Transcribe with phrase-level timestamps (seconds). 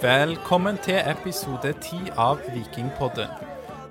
[0.00, 3.28] Velkommen til episode ti av Vikingpodden.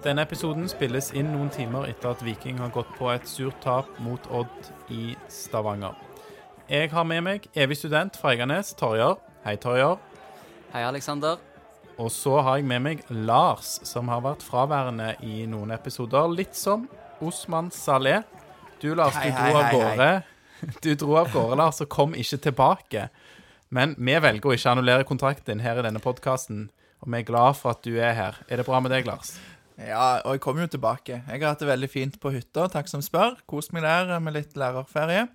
[0.01, 3.91] Denne episoden spilles inn noen timer etter at Viking har gått på et surt tap
[4.01, 5.93] mot Odd i Stavanger.
[6.65, 9.19] Jeg har med meg evig student fra Eiganes, Torjar.
[9.45, 10.01] Hei, Torjar.
[10.73, 11.37] Hei, Aleksander.
[12.01, 16.25] Og så har jeg med meg Lars, som har vært fraværende i noen episoder.
[16.33, 16.89] Litt som
[17.21, 18.25] Osman Saleh.
[18.81, 20.11] Du, Lars, Hei, du hei, dro av hei, gårde.
[20.83, 23.11] Du dro av gårde, Lars, og kom ikke tilbake.
[23.69, 26.67] Men vi velger å ikke annullere kontrakten din her i denne podkasten,
[26.99, 28.39] og vi er glad for at du er her.
[28.49, 29.35] Er det bra med deg, Lars?
[29.79, 31.21] Ja, og jeg kommer jo tilbake.
[31.21, 33.37] Jeg har hatt det veldig fint på hytta, takk som spør.
[33.47, 35.27] Kost meg der med litt lærerferie.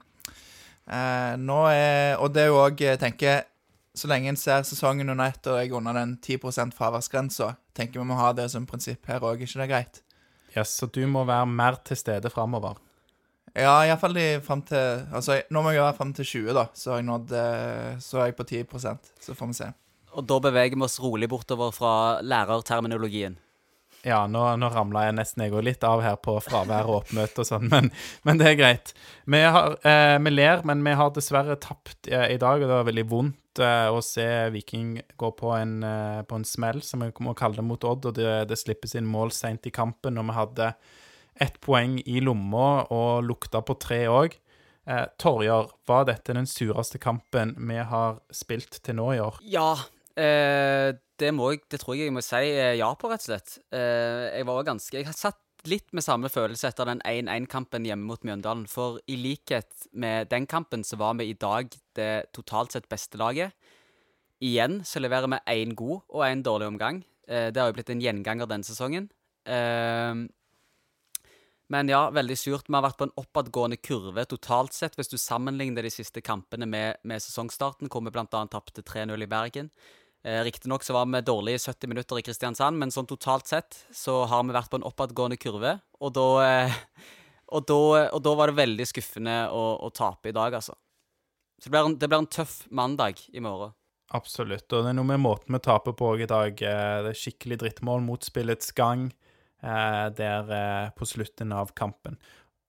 [0.84, 3.47] Eh, nå er, og det er jo òg, tenker
[3.95, 8.02] Så lenge en ser sesongen under ett og jeg er under den 10% fraværsgrensa, tenker
[8.02, 10.01] vi må ha det som prinsipp her òg, ikke det er greit?
[10.57, 12.80] Ja, så du må være mer til stede framover.
[13.54, 16.66] Ja, iallfall fram til Altså, nå må jeg være fram til 20, da.
[16.74, 19.70] Så har jeg nådd eh, Så er jeg på 10% Så får vi se.
[20.15, 23.38] Og da beveger vi oss rolig bortover fra lærerterminologien.
[24.04, 27.40] Ja, nå, nå ramla jeg nesten jeg òg litt av her på fravær og oppmøte
[27.40, 27.88] og sånn, men,
[28.29, 28.92] men det er greit.
[29.24, 32.76] Vi, har, eh, vi ler, men vi har dessverre tapt eh, i dag, og det
[32.76, 37.01] var veldig vondt eh, å se Viking gå på en, eh, på en smell, som
[37.01, 40.20] vi må kalle det, mot Odd, og det, det slippes inn mål seint i kampen,
[40.20, 40.70] og vi hadde
[41.40, 44.37] ett poeng i lomma og lukta på tre òg.
[44.85, 49.41] Eh, Torjar, var dette den sureste kampen vi har spilt til nå i år?
[49.49, 49.71] Ja,
[50.16, 52.43] eh, det, jeg, det tror jeg jeg må si
[52.79, 53.59] ja på, rett og slett.
[53.73, 58.04] Eh, jeg var ganske Jeg har satt litt med samme følelse etter den 1-1-kampen hjemme
[58.10, 58.66] mot Mjøndalen.
[58.69, 63.21] For i likhet med den kampen, så var vi i dag det totalt sett beste
[63.21, 63.57] laget.
[64.44, 67.03] Igjen så leverer vi én god og én dårlig omgang.
[67.28, 69.09] Eh, det har jo blitt en gjenganger denne sesongen.
[69.48, 70.26] Eh,
[71.75, 72.69] men ja, veldig surt.
[72.70, 76.69] Vi har vært på en oppadgående kurve totalt sett, hvis du sammenligner de siste kampene
[76.70, 78.26] med, med sesongstarten, hvor vi bl.a.
[78.30, 79.70] tapte 3-0 i Bergen.
[80.22, 84.20] Eh, Riktignok var vi dårlige i 70 minutter i Kristiansand, men sånn totalt sett så
[84.30, 85.74] har vi vært på en oppadgående kurve.
[85.98, 86.78] Og da, eh,
[87.50, 90.78] og og da var det veldig skuffende å, å tape i dag, altså.
[91.58, 93.74] Så det blir, en, det blir en tøff mandag i morgen.
[94.14, 94.70] Absolutt.
[94.70, 96.54] Og det er noe med måten vi taper på i dag.
[96.54, 99.08] Eh, Det er skikkelig drittmål mot spillets gang
[99.64, 102.19] der eh, på slutten av kampen.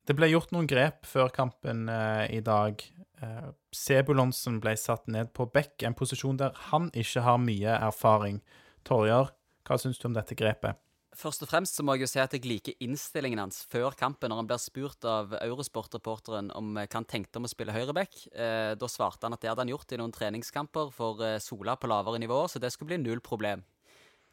[0.05, 2.81] Det ble gjort noen grep før kampen eh, i dag.
[3.25, 8.41] Eh, Sebulonsen ble satt ned på bekk, en posisjon der han ikke har mye erfaring.
[8.85, 9.31] Torjar,
[9.65, 10.77] hva syns du om dette grepet?
[11.15, 14.29] Først og fremst så må jeg jo si at jeg liker innstillingen hans før kampen,
[14.29, 18.17] når han blir spurt av Eurosport-reporteren om hva han tenkte om å spille høyreback.
[18.35, 21.77] Eh, da svarte han at det hadde han gjort i noen treningskamper for eh, Sola
[21.79, 23.63] på lavere nivå, så det skulle bli null problem.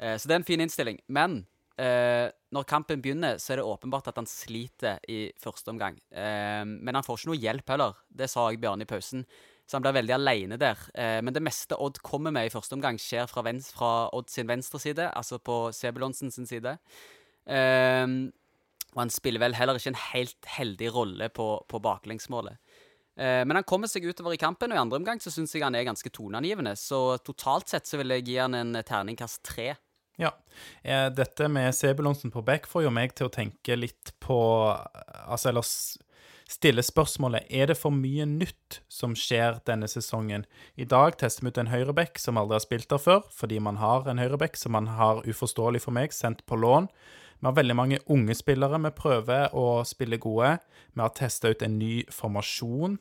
[0.02, 0.98] Eh, så det er en fin innstilling.
[1.06, 1.44] Men
[1.80, 5.96] eh, når kampen begynner, så er det åpenbart at han sliter i første omgang.
[6.10, 7.96] Eh, men han får ikke noe hjelp heller.
[8.08, 9.24] Det sa jeg Bjørn i pausen.
[9.66, 10.80] Så han blir veldig alene der.
[10.98, 14.30] Eh, men det meste Odd kommer med i første omgang, skjer fra, vens fra Odd
[14.32, 16.76] sin venstre side, altså på Sebulonsen sin side.
[17.46, 18.06] Eh,
[18.92, 22.60] og han spiller vel heller ikke en helt heldig rolle på, på baklengsmålet.
[23.16, 25.64] Eh, men han kommer seg utover i kampen, og i andre omgang så syns jeg
[25.64, 26.74] han er ganske toneangivende.
[26.80, 29.72] Så totalt sett så vil jeg gi han en terningkast tre.
[30.22, 30.30] Ja.
[30.82, 34.38] Eh, Dette med Sebulonsen på back får jo meg til å tenke litt på
[35.26, 35.66] Altså, eller
[36.52, 40.44] stille spørsmålet Er det for mye nytt som skjer denne sesongen?
[40.76, 43.80] I dag tester vi ut en høyreback som aldri har spilt der før, fordi man
[43.82, 46.90] har en høyreback som man har, uforståelig for meg, sendt på lån.
[47.40, 50.58] Vi har veldig mange unge spillere vi prøver å spille gode.
[50.94, 53.00] Vi har testa ut en ny formasjon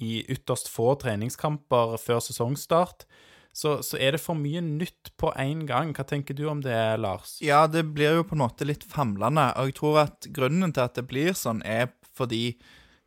[0.00, 3.08] i ytterst få treningskamper før sesongstart.
[3.52, 5.90] Så, så er det for mye nytt på én gang.
[5.96, 7.38] Hva tenker du om det, Lars?
[7.42, 10.86] Ja, det blir jo på en måte litt famlende, og jeg tror at grunnen til
[10.86, 12.54] at det blir sånn, er fordi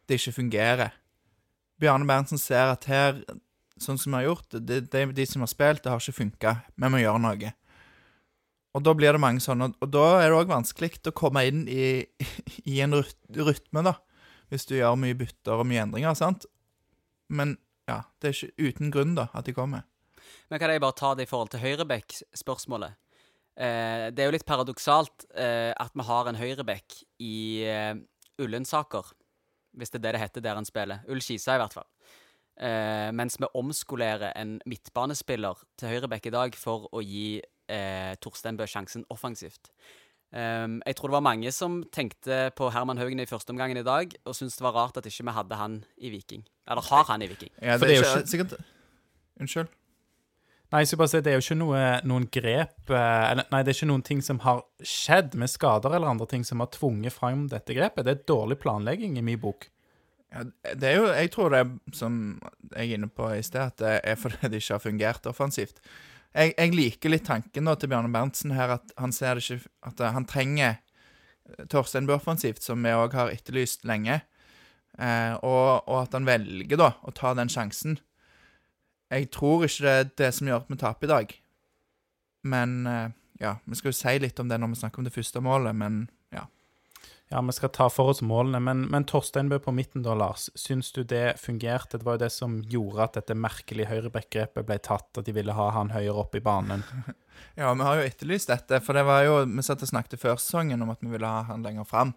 [0.09, 0.93] det ikke fungerer.
[1.79, 3.23] Bjarne Berntsen ser at her,
[3.81, 6.55] sånn som vi har gjort, det, det, de som har spilt, det har ikke funka.
[6.75, 7.53] Vi må gjøre noe.
[8.73, 11.65] Og da blir det mange sånne, og da er det òg vanskelig å komme inn
[11.69, 12.03] i,
[12.73, 13.97] i en rytme, da.
[14.51, 16.45] Hvis du gjør mye bytter og mye endringer, sant.
[17.31, 17.55] Men
[17.89, 19.87] ja, det er ikke uten grunn, da, at de kommer.
[20.53, 22.99] Men kan jeg bare ta det i forhold til Høyrebekk-spørsmålet?
[23.57, 27.95] Eh, det er jo litt paradoksalt eh, at vi har en Høyrebekk i eh,
[28.37, 29.09] Ullensaker,
[29.73, 31.01] hvis det er det det heter der han spiller.
[31.09, 31.89] Ull-Skisa, i hvert fall.
[32.61, 38.61] Eh, mens vi omskolerer en midtbanespiller til Høyrebekk i dag for å gi eh, Torstein
[38.61, 39.73] Bø sjansen offensivt.
[40.33, 43.85] Um, jeg tror det var mange som tenkte på Herman Haugen i første omgangen i
[43.85, 46.45] dag, og syntes det var rart at ikke vi hadde han i Viking.
[46.69, 47.53] Eller har han i Viking.
[47.57, 48.59] Ja, det er er jo ikke, sikkert
[49.41, 49.79] Unnskyld.
[50.73, 53.59] Nei, jeg skal bare si, Det er jo ikke noe, noen grep eh, eller, Nei,
[53.61, 56.71] det er ikke noen ting som har skjedd med skader eller andre ting som har
[56.73, 58.07] tvunget fram dette grepet.
[58.07, 59.67] Det er dårlig planlegging i min bok.
[60.33, 62.15] Ja, det er jo, jeg tror det er, som
[62.71, 65.77] jeg er inne på i sted, at det er fordi det ikke har fungert offensivt.
[66.33, 69.69] jeg, jeg liker litt tanken da til Bjarne Berntsen her, at han ser det ikke
[69.91, 74.23] At eh, han trenger eh, Torstein Bø offensivt, som vi òg har etterlyst lenge.
[74.97, 77.99] Eh, og, og at han velger da å ta den sjansen.
[79.11, 81.33] Jeg tror ikke det er det som gjør at vi taper i dag.
[82.43, 83.09] Men eh,
[83.43, 85.75] ja, vi skal jo si litt om det når vi snakker om det første målet,
[85.75, 86.45] men ja.
[87.31, 90.49] Ja, vi skal ta for oss målene, men, men Torsteinbø på midten da, Lars.
[90.59, 91.97] Syns du det fungerte?
[91.97, 95.55] Det var jo det som gjorde at dette merkelige høyreback-grepet ble tatt, at de ville
[95.55, 96.85] ha han høyere opp i banen.
[97.57, 100.37] Ja, vi har jo etterlyst dette, for det var jo Vi satt og snakket før
[100.37, 102.13] sesongen om at vi ville ha han lenger fram.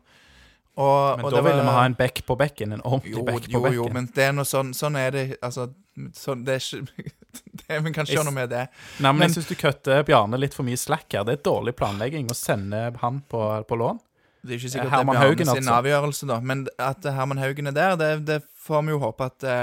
[0.77, 3.53] Og, Men da ville vi ha en back på bekken, en ordentlig bekk back på
[3.55, 3.77] jo, bekken.
[3.79, 5.71] jo, men det er noe sånn Sånn er det Altså,
[6.13, 7.07] sånn, det er ikke
[7.63, 8.67] det, Vi kan ikke gjøre noe med det.
[9.01, 11.25] Nei, men, men- jeg syns du kutter Bjarne litt for mye slack her.
[11.25, 14.03] Det er dårlig planlegging å sende han på, på lån.
[14.47, 15.79] Det er ikke sikkert Herman det er Haugen, Bjarne sin altså.
[15.81, 16.37] avgjørelse, da.
[16.53, 18.37] Men at Herman Haugen er der, det, det
[18.69, 19.57] får vi jo håpe at det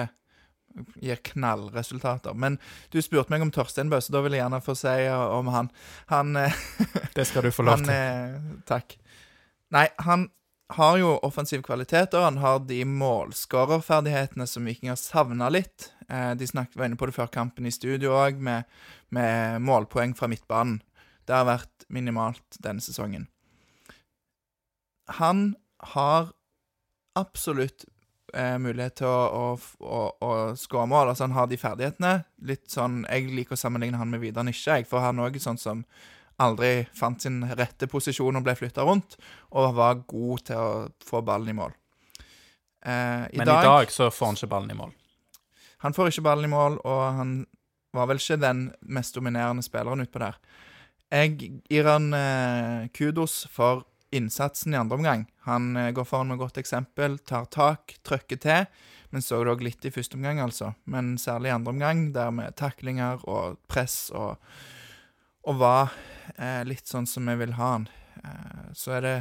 [1.06, 2.34] gir knallresultater.
[2.34, 2.58] Men
[2.92, 5.70] du spurte meg om Torstein Bø, så da vil jeg gjerne få si om han.
[6.10, 6.56] Han eh,
[7.14, 7.94] Det skal du få lov Han, til.
[7.94, 8.98] eh, takk.
[9.78, 10.28] Nei, han
[10.78, 15.92] har jo offensiv kvalitet, og han har de målskårerferdighetene som Viking har savna litt.
[16.10, 18.70] Eh, de snakket, var inne på det før kampen i studio òg, med,
[19.14, 20.82] med målpoeng fra midtbanen.
[21.24, 23.30] Det har vært minimalt denne sesongen.
[25.20, 25.54] Han
[25.94, 26.32] har
[27.20, 27.86] absolutt
[28.34, 31.12] eh, mulighet til å, å, å, å skåre mål.
[31.12, 32.16] Altså, han har de ferdighetene.
[32.50, 35.62] Litt sånn, Jeg liker å sammenligne han med Vidar Nisje, for han er også sånn
[35.62, 35.86] som
[36.42, 39.18] aldri fant sin rette posisjon og ble flytta rundt,
[39.54, 40.74] og var god til å
[41.06, 41.74] få ballen i mål.
[42.86, 44.94] Eh, i Men dag, i dag så får han ikke ballen i mål.
[45.86, 47.34] Han får ikke ballen i mål, og han
[47.94, 50.40] var vel ikke den mest dominerende spilleren utpå der.
[51.14, 51.38] Jeg
[51.70, 55.26] gir han eh, kudos for innsatsen i andre omgang.
[55.48, 58.66] Han eh, går foran med godt eksempel, tar tak, trykker til.
[59.14, 60.72] Men så det òg litt i første omgang, altså.
[60.90, 64.42] Men særlig i andre omgang, der med taklinger og press og
[65.44, 65.94] Og var
[66.38, 67.88] eh, litt sånn som vi vil ha den.
[68.24, 69.16] Eh, så er det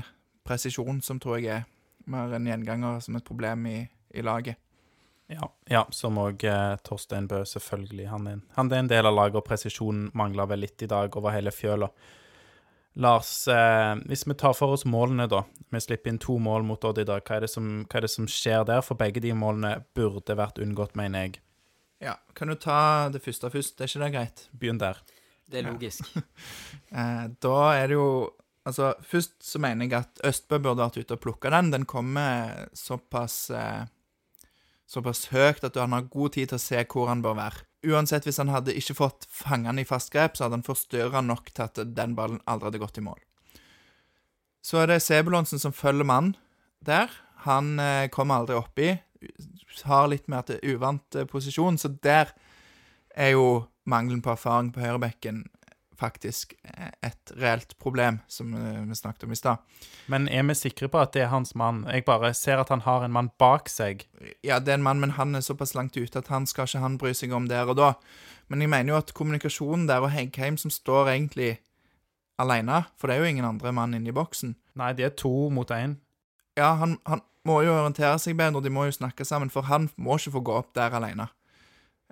[0.47, 1.65] presisjon som tror jeg er
[2.11, 3.79] mer en gjenganger som et problem i,
[4.15, 4.59] i laget.
[5.33, 8.09] Ja, ja som òg eh, Torstein Bø, selvfølgelig.
[8.11, 10.91] Han er, en, han er en del av laget, og presisjonen mangler vel litt i
[10.91, 11.89] dag over hele fjøla.
[13.01, 15.47] Lars, eh, hvis vi tar for oss målene, da.
[15.73, 17.25] Vi slipper inn to mål mot Odd i dag.
[17.25, 18.85] Hva er, det som, hva er det som skjer der?
[18.85, 21.41] For begge de målene burde vært unngått, mener jeg.
[22.03, 23.79] Ja, Kan du ta det første først?
[23.79, 24.45] Det Er ikke det greit?
[24.53, 25.01] Begynn der.
[25.53, 26.09] Det er logisk.
[26.17, 27.29] Ja.
[27.45, 28.09] da er det jo
[28.63, 31.73] Altså, først så mener jeg at Østbø burde vært ute og plukka den.
[31.73, 33.89] Den kommer såpass eh,
[34.93, 37.65] Såpass høyt at han har god tid til å se hvor han bør være.
[37.89, 41.23] Uansett, hvis han hadde ikke fått fange den i fast grep, så hadde han forstyrra
[41.25, 43.19] nok til at den ballen aldri hadde gått i mål.
[44.63, 46.35] Så er det Sebulonsen som følger mann
[46.85, 47.11] der.
[47.49, 48.93] Han eh, kommer aldri oppi.
[49.89, 52.31] Har litt mer til uvant eh, posisjon, så der
[53.17, 53.47] er jo
[53.89, 55.45] mangelen på erfaring på høyrebekken
[56.03, 56.55] faktisk
[57.03, 59.63] et reelt problem, som eh, vi snakket om i stad.
[60.11, 61.85] Men er vi sikre på at det er hans mann?
[61.91, 64.07] Jeg bare ser at han har en mann bak seg.
[64.43, 66.83] Ja, det er en mann, men han er såpass langt ute at han skal ikke
[66.83, 67.93] han bry seg om der og da.
[68.51, 71.53] Men jeg mener jo at kommunikasjonen der og Heggheim, som står egentlig
[72.41, 75.51] alene, for det er jo ingen andre mann inne i boksen Nei, de er to
[75.53, 75.99] mot én.
[76.57, 79.91] Ja, han, han må jo orientere seg bedre, de må jo snakke sammen, for han
[80.01, 81.27] må ikke få gå opp der alene.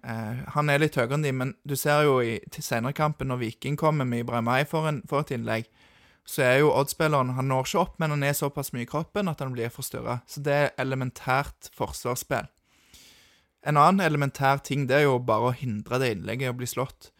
[0.00, 3.42] Eh, han er litt høyere enn de, men du ser jo i senere kampen når
[3.44, 5.68] Viking kommer med Ibrahimai for, for et innlegg,
[6.28, 9.28] så er jo Odd-spilleren Han når ikke opp, men han er såpass mye i kroppen
[9.28, 10.20] at han blir forstyrra.
[10.30, 12.48] Så det er elementært forsvarsspill.
[13.66, 16.68] En annen elementær ting det er jo bare å hindre det innlegget i å bli
[16.70, 17.10] slått.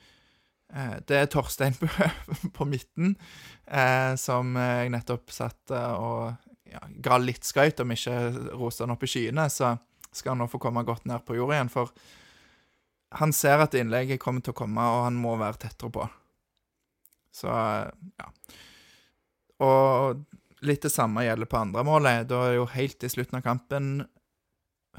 [0.73, 1.91] Eh, det er Torstein Bø
[2.57, 3.17] på midten,
[3.67, 6.31] eh, som jeg nettopp satt og
[6.71, 8.17] ja, ga litt skryt, om ikke
[8.55, 9.75] roste han opp i skyene, så
[10.15, 11.73] skal han nå få komme godt ned på jorda igjen.
[11.73, 11.91] For
[13.19, 16.07] han ser at innlegget kommer til å komme, og han må være tettere på.
[17.35, 18.29] Så ja.
[19.61, 20.23] Og
[20.67, 22.29] litt det samme gjelder på andre målet.
[22.31, 23.90] Da er jo helt i slutten av kampen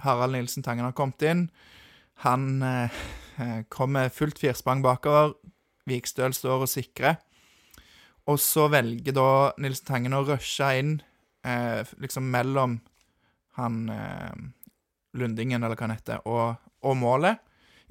[0.01, 1.48] Harald Nilsen Tangen har kommet inn.
[2.25, 3.01] Han eh,
[3.75, 5.36] kommer fullt firsprang bakover.
[5.89, 7.20] Vikstøl står og sikrer.
[8.30, 9.30] Og så velger da
[9.62, 10.98] Nilsen Tangen å rushe inn
[11.48, 12.80] eh, liksom mellom
[13.60, 14.36] han eh,
[15.18, 17.41] Lundingen, eller hva han heter, og, og målet.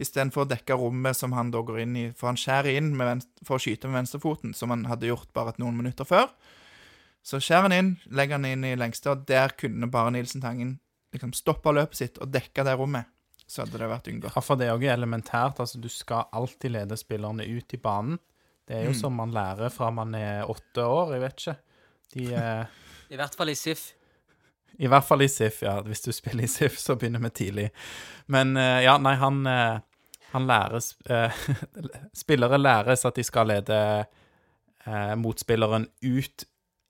[0.00, 2.07] Istedenfor å dekke rommet som han da går inn i.
[2.16, 5.30] For han skjærer inn med venstre, for å skyte med venstrefoten, som han hadde gjort
[5.37, 6.30] bare noen minutter før.
[7.23, 10.78] Så skjærer han inn, legger han inn i lengste, og der kunne bare Nilsen Tangen
[11.12, 13.11] liksom stoppa løpet sitt og dekka det rommet.
[13.50, 14.37] Så hadde det vært unngått.
[14.37, 15.59] Ja, for det er jo elementært.
[15.61, 18.19] Altså, du skal alltid lede spillerne ut i banen.
[18.71, 19.00] Det er jo Mm.
[19.00, 21.57] som man lærer fra man er åtte år, jeg vet ikke.
[22.14, 22.64] De eh,
[23.11, 23.92] I hvert fall i SIF.
[24.78, 25.80] I hvert fall i SIF, ja.
[25.83, 27.71] Hvis du spiller i SIF, så begynner vi tidlig.
[28.28, 29.80] Men eh, ja, nei, han eh,
[30.32, 31.42] Han læres eh,
[32.22, 33.80] Spillere læres at de skal lede
[34.87, 36.46] eh, motspilleren ut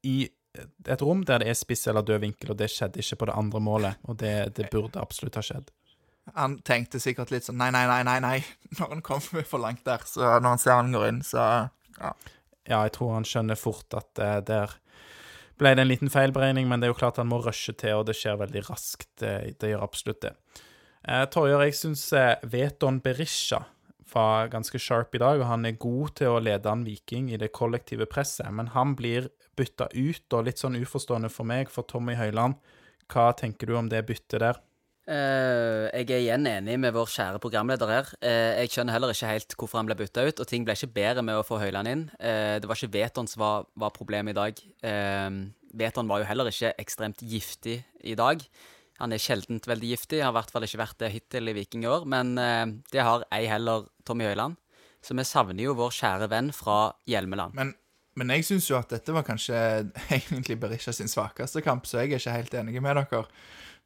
[0.07, 0.29] i
[0.89, 3.37] et rom der det er spiss eller død vinkel, og det skjedde ikke på det
[3.39, 4.01] andre målet.
[4.11, 5.71] Og det, det burde absolutt ha skjedd.
[6.35, 8.37] Han tenkte sikkert litt sånn nei, nei, nei, nei, nei,
[8.79, 10.05] når han kommer for langt der.
[10.07, 11.47] Så når han ser han går inn, så
[12.01, 12.15] ja.
[12.69, 14.75] Ja, jeg tror han skjønner fort at eh, der
[15.61, 18.07] ble det en liten feilberegning, men det er jo klart han må rushe til, og
[18.09, 19.09] det skjer veldig raskt.
[19.21, 20.35] Det, det gjør absolutt det.
[21.09, 23.63] Eh, Torjer, jeg syns eh, Veton Berisha
[24.11, 27.39] var ganske sharp i dag, og han er god til å lede en Viking i
[27.41, 31.87] det kollektive presset, men han blir bytta ut, og litt sånn uforstående for meg, for
[31.89, 32.59] Tommy Høiland.
[33.11, 34.59] Hva tenker du om det byttet der?
[35.11, 38.11] Uh, jeg er igjen enig med vår kjære programleder her.
[38.23, 40.91] Uh, jeg skjønner heller ikke helt hvorfor han ble bytta ut, og ting ble ikke
[41.01, 42.05] bedre med å få Høyland inn.
[42.19, 44.61] Uh, det var ikke Veton som var, var problemet i dag.
[45.81, 48.43] Veton var jo heller ikke ekstremt giftig i dag.
[49.01, 51.87] Han er sjeldent veldig giftig, har i hvert fall ikke vært det hittil i Viking
[51.87, 52.05] i år.
[52.09, 54.59] Men det har ei heller Tommy Høiland.
[55.01, 57.57] Så vi savner jo vår kjære venn fra Hjelmeland.
[57.57, 57.73] Men,
[58.21, 59.57] men jeg syns jo at dette var kanskje
[60.19, 63.23] egentlig Berisha sin svakeste kamp, så jeg er ikke helt enig med dere.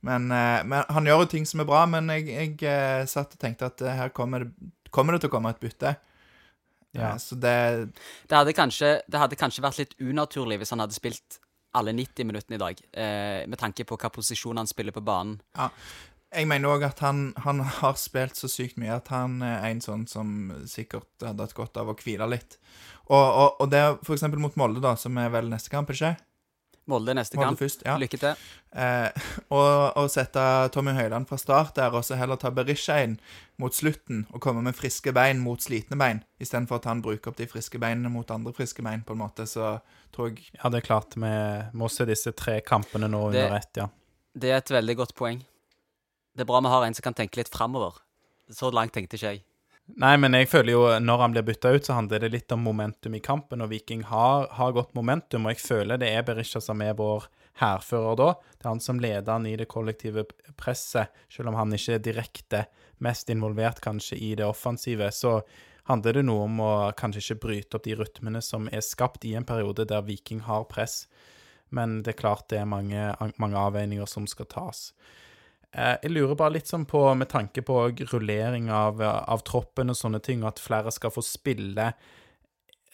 [0.05, 3.37] Men, eh, men Han gjør jo ting som er bra, men jeg, jeg eh, satt
[3.37, 5.95] og tenkte at eh, her kommer det, kommer det til å komme et bytte.
[6.95, 7.15] Ja.
[7.15, 7.55] Eh, Så det
[8.29, 11.39] Det hadde, kanskje, det hadde kanskje vært litt unaturlig hvis han hadde spilt
[11.75, 15.39] alle 90 minuttene i dag, eh, med tanke på hva posisjon han spiller på banen.
[16.35, 19.83] Jeg mener òg at han, han har spilt så sykt mye at han er en
[19.85, 22.59] sånn som sikkert hadde hatt godt av å hvile litt.
[23.07, 26.17] Og, og, og det for eksempel mot Molde, da, som er vel neste kamp, ikke?
[26.87, 27.61] Molde neste Molde kamp.
[27.63, 27.95] først, ja.
[27.97, 28.41] Lykke til.
[28.77, 29.11] Eh,
[29.49, 30.43] og, å sette
[30.75, 33.15] Tommy Høiland fra start der, og så heller ta Berisha inn
[33.63, 37.39] mot slutten og komme med friske bein mot slitne bein, istedenfor at han bruker opp
[37.41, 39.79] de friske beinene mot andre friske bein, på en måte, så
[40.13, 41.33] tror jeg Ja, det er klart vi
[41.73, 43.89] må se disse tre kampene nå Det- under ett, ja.
[44.37, 45.39] Det er et veldig godt poeng.
[46.35, 47.95] Det er bra vi har en som kan tenke litt framover.
[48.51, 49.45] Så langt tenkte ikke jeg.
[49.85, 52.63] Nei, men jeg føler jo når han blir bytta ut, så handler det litt om
[52.65, 56.63] momentum i kampen, og Viking har, har godt momentum, og jeg føler det er Berisha
[56.65, 57.27] som er vår
[57.61, 58.31] hærfører da.
[58.57, 60.25] Det er han som leder han i det kollektive
[60.57, 62.65] presset, selv om han ikke er direkte
[63.05, 65.43] mest involvert kanskje i det offensive, så
[65.91, 69.35] handler det noe om å kanskje ikke bryte opp de rytmene som er skapt i
[69.37, 71.05] en periode der Viking har press.
[71.75, 74.89] Men det er klart det er mange, mange avveininger som skal tas.
[75.75, 77.79] Eh, Jeg lurer bare litt sånn på, med tanke på
[78.13, 81.93] rullering av, av troppen og sånne ting, og at flere skal få spille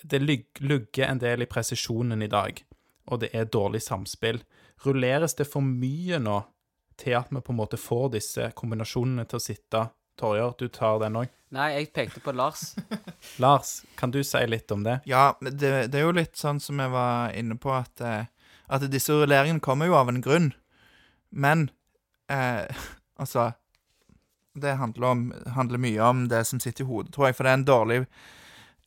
[0.03, 2.63] Det lugger en del i presisjonen i dag,
[3.13, 4.39] og det er dårlig samspill.
[4.87, 6.39] Rulleres det for mye nå
[7.01, 9.83] til at vi på en måte får disse kombinasjonene til å sitte?
[10.21, 11.29] Torjer, du tar den òg.
[11.53, 12.75] Nei, jeg pekte på Lars.
[13.43, 15.01] Lars, kan du si litt om det?
[15.09, 18.29] Ja, det, det er jo litt sånn som jeg var inne på, at, eh,
[18.69, 20.51] at disse rulleringene kommer jo av en grunn.
[21.31, 21.69] Men
[22.31, 22.85] eh,
[23.23, 23.53] altså
[24.55, 27.39] Det handler, om, handler mye om det som sitter i hodet, tror jeg.
[27.39, 28.05] For det er en dårlig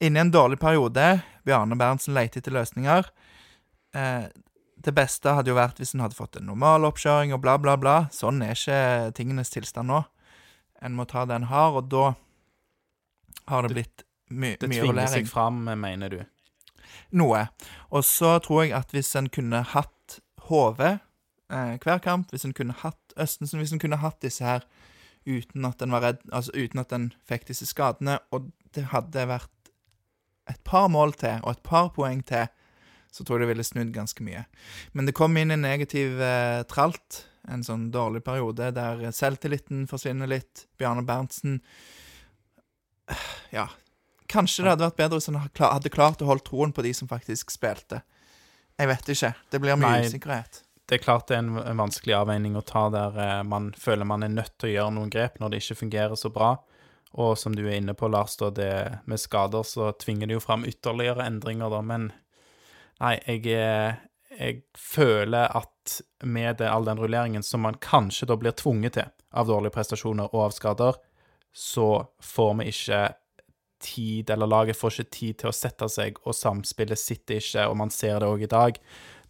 [0.03, 3.07] Inni en dårlig periode Bjarne Berntsen leter etter løsninger.
[3.95, 4.25] Eh,
[4.83, 7.77] det beste hadde jo vært hvis en hadde fått en normal oppkjøring og bla, bla,
[7.79, 7.95] bla.
[8.11, 10.01] Sånn er ikke tingenes tilstand nå.
[10.83, 12.09] En må ta det en har, og da
[13.47, 16.19] har det blitt my Det mye tvinger seg fram, mener du?
[17.15, 17.45] Noe.
[17.93, 20.19] Og så tror jeg at hvis en kunne hatt
[20.49, 20.83] HV
[21.53, 24.65] eh, hver kamp, hvis en kunne hatt Østensen, hvis en kunne hatt disse her
[25.23, 29.27] uten at en var redd, altså uten at en fikk disse skadene, og det hadde
[29.29, 29.71] vært
[30.51, 32.49] et par mål til og et par poeng til,
[33.13, 34.41] så tror jeg det ville snudd ganske mye.
[34.97, 40.29] Men det kom inn en negativ eh, tralt, en sånn dårlig periode der selvtilliten forsvinner
[40.31, 40.65] litt.
[40.79, 41.61] Bjarne Berntsen
[43.51, 43.67] Ja.
[44.31, 47.09] Kanskje det hadde vært bedre hvis han hadde klart å holde troen på de som
[47.09, 47.99] faktisk spilte.
[48.79, 49.33] Jeg vet ikke.
[49.51, 50.07] Det blir mye Nei.
[50.07, 50.63] usikkerhet.
[50.89, 54.07] Det er klart det er en, en vanskelig avveining å ta der eh, man føler
[54.07, 56.55] man er nødt til å gjøre noen grep når det ikke fungerer så bra.
[57.13, 58.73] Og som du er inne på, Lars, da, det
[59.05, 61.79] med skader, så tvinger det jo fram ytterligere endringer, da.
[61.85, 62.09] Men
[62.99, 64.01] nei, jeg, eh,
[64.33, 69.11] jeg føler at med det, all den rulleringen som man kanskje da blir tvunget til
[69.33, 70.99] av dårlige prestasjoner og av skader,
[71.53, 71.89] så
[72.33, 73.03] får vi ikke
[73.83, 77.77] tid, eller laget får ikke tid til å sette seg, og samspillet sitter ikke, og
[77.77, 78.79] man ser det òg i dag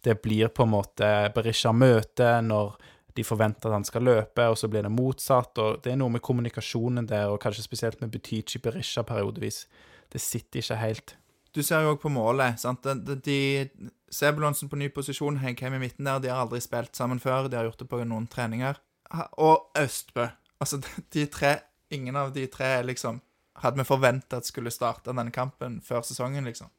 [0.04, 2.76] det blir på en måte Berisha møte når
[3.14, 5.58] de forventer at han skal løpe, og så blir det motsatt.
[5.62, 9.64] og Det er noe med kommunikasjonen der, og kanskje spesielt med Butichi Berisha periodevis.
[10.12, 11.16] Det sitter ikke helt.
[11.54, 12.58] Du ser jo òg på målet.
[12.60, 12.82] sant?
[12.82, 13.68] De, de
[14.14, 17.48] Sebulonsen på ny posisjon, Hegheim i midten der, de har aldri spilt sammen før.
[17.48, 18.78] De har gjort det på noen treninger.
[19.42, 20.26] Og Østbø.
[20.60, 20.82] Altså,
[21.14, 21.60] de tre
[21.92, 23.20] Ingen av de tre liksom
[23.60, 26.72] hadde vi forventa at skulle starte denne kampen før sesongen, liksom.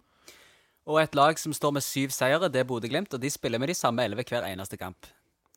[0.88, 3.68] Og et lag som står med syv seire, det er Bodø-Glimt, og de spiller med
[3.70, 5.08] de samme elleve hver eneste kamp.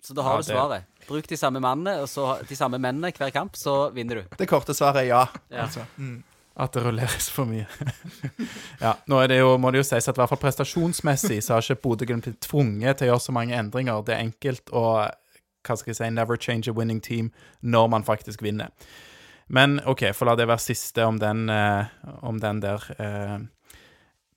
[0.00, 0.84] Så da har Ja, du det- svaret.
[1.08, 4.36] Bruk de samme mannene, og så de samme mennene hver kamp, så vinner du.
[4.38, 5.26] Det korte svaret er ja.
[5.50, 5.62] Ja.
[5.66, 5.84] Altså.
[5.98, 6.22] Mm.
[6.56, 7.66] At det rulleres for mye.
[8.80, 11.54] ja, nå er det jo, må det jo sies at i hvert fall prestasjonsmessig så
[11.54, 14.00] har ikke Bodø-Glimt blitt tvunget til å gjøre så mange endringer.
[14.04, 14.84] Det er enkelt å
[15.68, 17.30] hva skal jeg si, never change a winning team
[17.62, 18.70] når man faktisk vinner.
[19.48, 21.84] Men OK, for la det være siste om den, eh,
[22.22, 22.82] om den der.
[22.98, 23.38] Eh,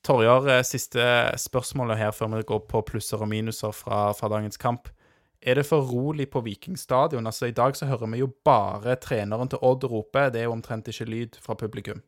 [0.03, 1.03] Torjar, eh, siste
[1.37, 4.89] spørsmålet her før vi går på plusser og minuser fra, fra dagens kamp.
[5.41, 7.27] Er det for rolig på Viking stadion?
[7.27, 10.29] Altså, I dag så hører vi jo bare treneren til Odd rope.
[10.33, 12.01] Det er jo omtrent ikke lyd fra publikum.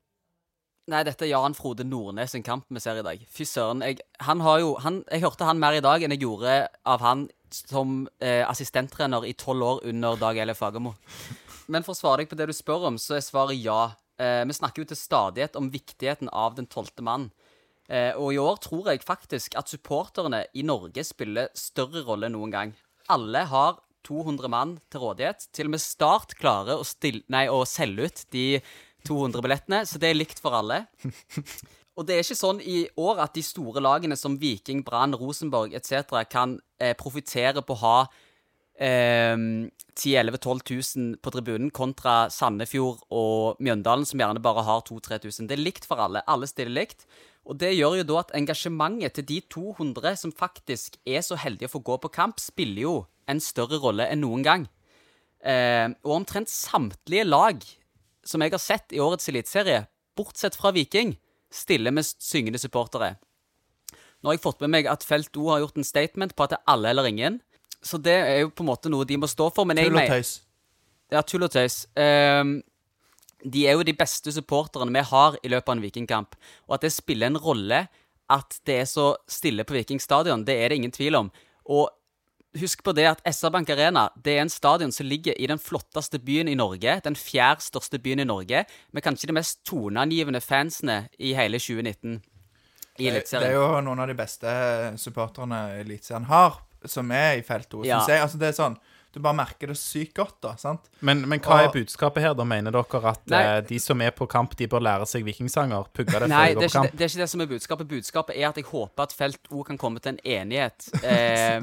[0.91, 3.21] Nei, dette er Jan Frode Nordnes sin kamp vi ser i dag.
[3.31, 3.81] Fy søren.
[3.81, 7.05] Jeg, han har jo, han, jeg hørte han mer i dag enn jeg gjorde av
[7.05, 10.95] han som eh, assistenttrener i tolv år under Dag Eilif Fagermo.
[11.71, 13.93] Men for å svare deg på det du spør om, så er svaret ja.
[14.19, 17.31] Eh, vi snakker jo til stadighet om viktigheten av den tolvte mann.
[17.91, 22.37] Eh, og i år tror jeg faktisk at supporterne i Norge spiller større rolle enn
[22.37, 22.73] noen gang.
[23.11, 25.47] Alle har 200 mann til rådighet.
[25.55, 28.47] Til og med Start klarer å, stille, nei, å selge ut de
[29.07, 30.85] 200 billettene, så det er likt for alle.
[31.93, 35.75] Og det er ikke sånn i år at de store lagene som Viking, Brann, Rosenborg
[35.77, 36.23] etc.
[36.25, 37.97] kan eh, profitere på å ha
[38.81, 39.35] eh,
[39.93, 45.51] 10 11 12 000 på tribunen, kontra Sandefjord og Mjøndalen, som gjerne bare har 2000-3000.
[45.51, 46.25] Det er likt for alle.
[46.25, 47.05] Alle stiller likt.
[47.43, 51.67] Og det gjør jo da at engasjementet til de 200 som faktisk er så heldige
[51.67, 52.95] å få gå på kamp, spiller jo
[53.27, 54.67] en større rolle enn noen gang.
[55.43, 57.59] Eh, og omtrent samtlige lag
[58.23, 59.83] som jeg har sett i årets eliteserie,
[60.15, 61.17] bortsett fra Viking,
[61.53, 63.17] stiller med syngende supportere.
[64.23, 66.53] Nå har jeg fått med meg at Felt O har gjort en statement på at
[66.53, 67.41] det er alle eller ingen.
[67.83, 69.67] Så det er jo på en måte noe de må stå for.
[69.67, 70.37] Men Tull og tøys.
[71.11, 71.81] Ja, tull og tøys.
[71.99, 72.61] Ehm,
[73.43, 76.37] de er jo de beste supporterne vi har i løpet av en vikingkamp.
[76.67, 77.85] Og at det spiller en rolle
[78.31, 81.31] at det er så stille på Viking stadion, det er det ingen tvil om.
[81.69, 81.89] Og
[82.59, 85.59] husk på det at SR Bank Arena det er en stadion som ligger i den
[85.59, 86.99] flotteste byen i Norge.
[87.03, 92.21] Den fjerde største byen i Norge, med kanskje de mest toneangivende fansene i hele 2019.
[93.01, 94.49] I Det, det er jo noen av de beste
[95.01, 97.81] supporterne Eliteserien har, som er i felt O.
[97.83, 98.03] Ja.
[98.07, 98.21] jeg.
[98.21, 98.77] Altså, det er sånn
[99.13, 100.55] Du bare merker det sykt godt, da.
[100.57, 100.87] sant?
[101.05, 102.33] Men, men hva er budskapet her?
[102.33, 103.41] Da mener dere at Nei.
[103.45, 105.85] eh, de som er på kamp, de bør lære seg vikingsanger?
[105.93, 106.87] Pugge det før de går på kamp?
[106.89, 107.87] Nei, det er ikke det som er budskapet.
[107.91, 111.61] Budskapet er at jeg håper at Felt O kan komme til en enighet eh,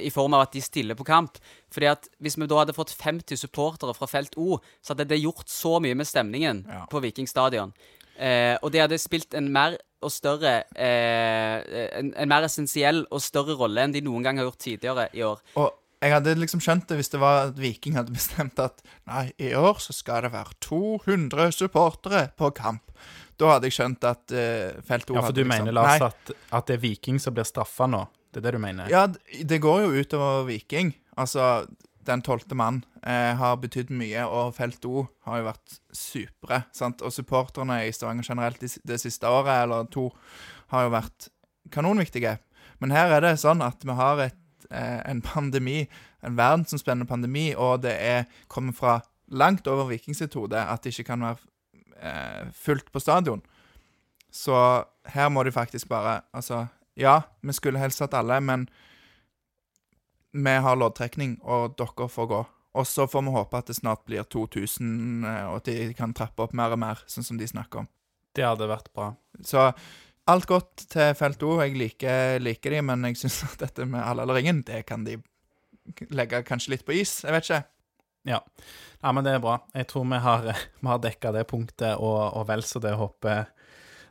[0.00, 1.36] i form av at de stiller på kamp.
[1.72, 5.20] Fordi at Hvis vi da hadde fått 50 supportere fra Felt O, så hadde det
[5.20, 6.86] gjort så mye med stemningen Ja.
[6.90, 7.74] på Viking stadion.
[8.16, 13.20] Eh, og det hadde spilt en mer og større eh, en, en mer essensiell og
[13.24, 15.42] større rolle enn de noen gang har gjort tidligere i år.
[15.60, 15.74] Og
[16.06, 19.52] jeg hadde liksom skjønt det hvis det var at Viking hadde bestemt at nei, i
[19.58, 22.94] år så skal det være 200 supportere på kamp.
[23.36, 26.00] Da hadde jeg skjønt at uh, Felt O Ja, for du du liksom mener, Lars,
[26.00, 28.06] at, at det er Viking som blir straffa nå?
[28.32, 28.88] Det er det du mener?
[28.92, 30.94] Ja, det går jo utover Viking.
[31.16, 31.66] Altså,
[32.06, 36.62] den tolvte mann eh, har betydd mye, og Felt O har jo vært supre.
[36.76, 37.02] sant?
[37.02, 40.10] Og supporterne i Stavanger generelt det, det siste året eller to
[40.72, 41.30] har jo vært
[41.74, 42.36] kanonviktige.
[42.82, 45.84] Men her er det sånn at vi har et, eh, en pandemi,
[46.26, 50.94] en verdensomspennende pandemi, og det er kommer fra langt over Viking sitt hode at det
[50.94, 51.36] ikke kan være
[52.00, 53.42] eh, fullt på stadion.
[54.32, 58.68] Så her må de faktisk bare Altså, ja, vi skulle helst hatt alle, men
[60.32, 62.44] vi har loddtrekning, og dere får gå.
[62.76, 66.12] Og så får vi håpe at det snart blir 2000, eh, og at de kan
[66.14, 67.88] trappe opp mer og mer, sånn som de snakker om.
[68.36, 69.14] Det hadde vært bra.
[69.40, 69.70] Så
[70.30, 71.56] alt godt til Felt O.
[71.62, 75.06] Jeg liker, liker de, men jeg syns at dette med alle eller ingen, det kan
[75.06, 75.18] de
[76.10, 77.20] legge kanskje litt på is.
[77.24, 77.62] Jeg vet ikke.
[78.26, 78.40] Ja.
[79.02, 79.60] ja, men det er bra.
[79.76, 80.48] Jeg tror vi har,
[80.82, 82.96] vi har dekka det punktet, og, og vel så det.
[82.98, 83.46] Håper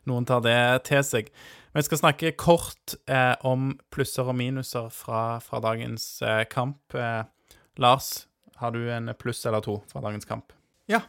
[0.09, 1.31] noen tar det til seg.
[1.75, 6.95] Vi skal snakke kort eh, om plusser og minuser fra, fra dagens eh, kamp.
[6.95, 7.25] Eh,
[7.83, 8.27] Lars,
[8.61, 10.55] har du en pluss eller to fra dagens kamp?
[10.87, 11.01] Ja.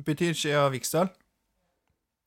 [0.00, 1.12] Betyr ikke å Vikstøl?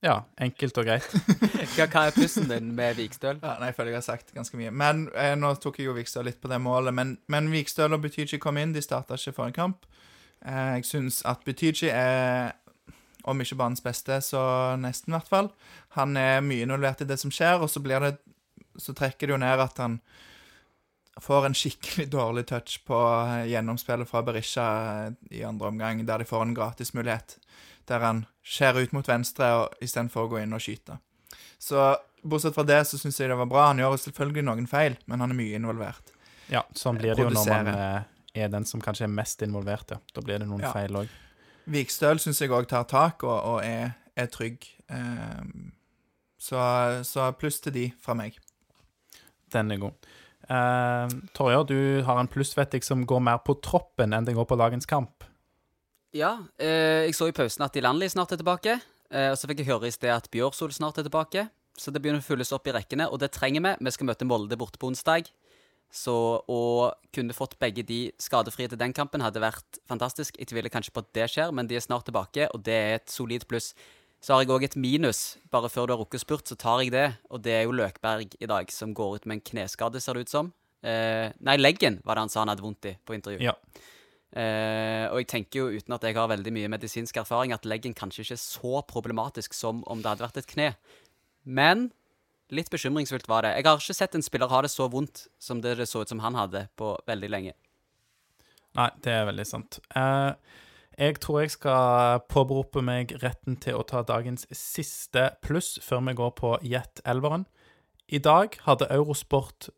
[0.03, 1.05] Ja, enkelt og greit.
[1.77, 3.37] Hva, hva er plussen din med Vikstøl?
[3.39, 4.73] Ja, nei, jeg føler jeg har sagt ganske mye.
[4.75, 8.03] Men eh, Nå tok jeg jo Vikstøl litt på det målet, men, men Vikstøl og
[8.03, 8.75] Butychi kom inn.
[8.75, 9.87] De starta ikke for en kamp.
[10.43, 12.51] Eh, jeg syns at Butychi er,
[13.23, 14.43] om ikke banens beste, så
[14.81, 15.49] nesten i hvert fall.
[15.95, 18.17] Han er mye involvert i det som skjer, og så blir det
[18.81, 19.99] Så trekker det jo ned at han
[21.21, 24.67] får en skikkelig dårlig touch på eh, gjennomspillet fra Berisha
[25.05, 27.37] eh, i andre omgang, der de får en gratismulighet.
[27.89, 29.49] Der han skjærer ut mot venstre
[29.83, 30.99] istedenfor å gå inn og skyte.
[31.59, 31.93] Så
[32.23, 33.67] bortsett fra det så syns jeg det var bra.
[33.71, 36.13] Han gjør selvfølgelig noen feil, men han er mye involvert.
[36.51, 38.01] Ja, sånn blir det jo når man eh,
[38.43, 39.99] er den som kanskje er mest involvert, ja.
[40.15, 40.73] Da blir det noen Ja.
[40.75, 41.11] feil òg.
[41.71, 44.65] Vikstøl syns jeg òg tar tak og, og er, er trygg.
[44.91, 45.71] Um,
[46.39, 46.59] så,
[47.07, 48.35] så pluss til de fra meg.
[49.53, 50.09] Den er god.
[50.49, 54.59] Uh, Torjer, du har en plussvettig som går mer på troppen enn den går på
[54.59, 55.23] dagens kamp.
[56.13, 58.77] Ja, eh, jeg så i pausen at Ilanli snart er tilbake.
[59.09, 61.47] Eh, og så fikk jeg høre i sted at Bjørsol snart er tilbake.
[61.73, 63.71] Så det begynner å fylles opp i rekkene, og det trenger vi.
[63.81, 65.31] Vi skal møte Molde borte på onsdag.
[65.93, 66.13] Så
[66.49, 66.61] å
[67.13, 70.37] kunne fått begge de skadefrie til den kampen hadde vært fantastisk.
[70.37, 72.95] Jeg tviler kanskje på at det skjer, men de er snart tilbake, og det er
[72.97, 73.71] et solid pluss.
[74.23, 75.37] Så har jeg òg et minus.
[75.53, 77.07] Bare før du har rukket spurt, så tar jeg det.
[77.29, 80.25] Og det er jo Løkberg i dag, som går ut med en kneskade, ser det
[80.25, 80.53] ut som.
[80.81, 83.41] Eh, nei, leggen var det han sa han hadde vondt i på intervju.
[83.43, 83.57] Ja.
[84.33, 87.93] Eh, og jeg tenker jo, uten at jeg har veldig mye medisinsk erfaring, at leggen
[87.93, 90.69] kanskje ikke er så problematisk som om det hadde vært et kne.
[91.43, 91.91] Men
[92.53, 93.53] litt bekymringsfullt var det.
[93.59, 96.09] Jeg har ikke sett en spiller ha det så vondt som det det så ut
[96.09, 97.53] som han hadde på veldig lenge.
[98.73, 99.77] Nei, det er veldig sant.
[99.95, 100.33] Eh,
[100.97, 106.17] jeg tror jeg skal påberope meg retten til å ta dagens siste pluss før vi
[106.17, 107.45] går på Jet Elveren.
[108.09, 109.69] I dag hadde Eurosport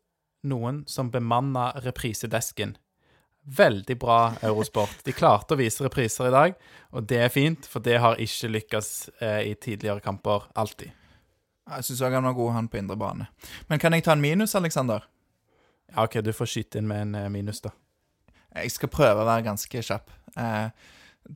[0.44, 2.76] noen som bemanna reprisedesken.
[3.46, 5.04] Veldig bra Eurosport.
[5.06, 6.54] De klarte å vise repriser i dag,
[6.90, 8.88] og det er fint, for det har ikke lykkes
[9.22, 10.90] eh, i tidligere kamper alltid.
[11.66, 13.28] Jeg syns òg han var god, han på indre bane.
[13.70, 15.06] Men kan jeg ta en minus, Aleksander?
[15.92, 17.70] Ja, OK, du får skyte inn med en eh, minus, da.
[18.56, 20.10] Jeg skal prøve å være ganske kjapp.
[20.34, 20.68] Eh,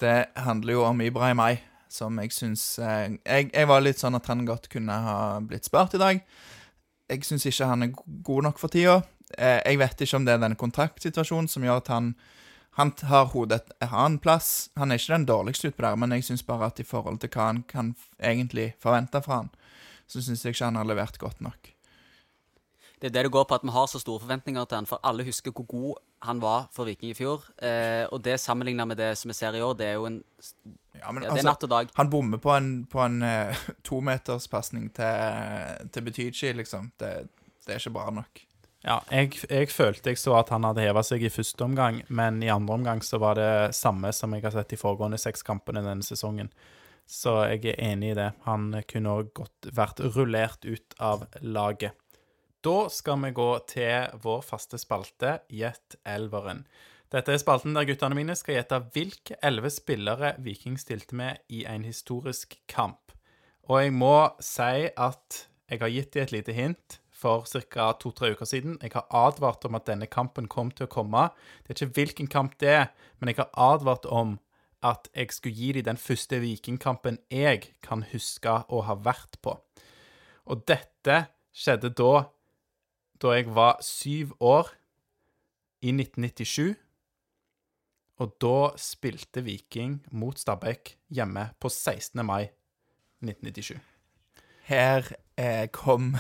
[0.03, 4.19] det handler jo om Ibrahim Ay, som jeg syns eh, jeg, jeg, var litt sånn
[4.19, 6.23] at han godt kunne ha blitt spart i dag.
[7.11, 7.95] Jeg syns ikke han er
[8.27, 9.01] god nok for tida.
[9.39, 12.15] Eh, jeg vet ikke om det er den kontraktsituasjonen som gjør at han
[12.79, 14.71] han har hodet et annet plass.
[14.79, 17.33] Han er ikke den dårligste utpå der, men jeg syns bare at i forhold til
[17.35, 19.51] hva han kan egentlig forvente fra han,
[20.07, 21.73] så syns jeg ikke han har levert godt nok.
[23.01, 25.01] Det er det det går på at vi har så store forventninger til han, for
[25.05, 27.47] alle husker hvor god han var for Viking i fjor.
[27.57, 30.23] Eh, og det sammenlignet med det som vi ser i år, det er jo en
[31.01, 31.95] ja, men, ja, Det er altså, natt og dag.
[31.97, 36.93] Han bommer på en, på en uh, tometerspasning til, til Betychi, liksom.
[37.01, 37.29] Det,
[37.67, 38.45] det er ikke bra nok.
[38.81, 42.41] Ja, jeg, jeg, følte jeg så at han hadde heva seg i første omgang, men
[42.41, 45.83] i andre omgang så var det samme som jeg har sett i foregående seks kampene
[45.85, 46.49] denne sesongen.
[47.11, 48.31] Så jeg er enig i det.
[48.47, 51.99] Han kunne òg godt vært rullert ut av laget.
[52.65, 56.65] Da skal vi gå til vår faste spalte, Gjett elveren.
[57.11, 61.65] Dette er spalten der guttene mine skal gjette hvilke elleve spillere Viking stilte med i
[61.67, 63.11] en historisk kamp.
[63.67, 64.15] Og jeg må
[64.45, 65.41] si at
[65.71, 67.91] jeg har gitt dem et lite hint for ca.
[68.01, 68.79] to-tre uker siden.
[68.83, 71.29] Jeg har advart om at denne kampen kom til å komme.
[71.63, 72.87] Det er ikke hvilken kamp det er,
[73.21, 74.39] men jeg har advart om
[74.83, 79.59] at jeg skulle gi dem den første vikingkampen jeg kan huske å ha vært på.
[80.49, 82.31] Og dette skjedde da
[83.21, 84.71] da jeg var syv år,
[85.81, 86.77] i 1997.
[88.21, 92.21] Og da spilte Viking mot Stabæk hjemme på 16.
[92.27, 92.51] mai
[93.25, 93.81] 1997.
[94.69, 95.09] Her
[95.41, 96.15] eh, kom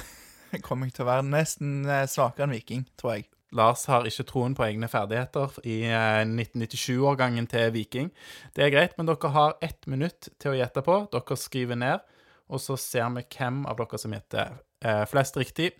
[0.67, 3.29] kommer jeg til å være nesten eh, svakere enn Viking, tror jeg.
[3.57, 8.11] Lars har ikke troen på egne ferdigheter i 1997-årgangen eh, til Viking.
[8.55, 11.01] Det er greit, men dere har ett minutt til å gjette på.
[11.11, 12.05] Dere skriver ned,
[12.51, 14.55] og så ser vi hvem av dere som gjetter
[14.87, 15.73] eh, flest riktig.